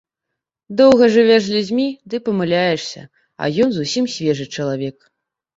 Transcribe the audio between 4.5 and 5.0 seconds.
чалавек.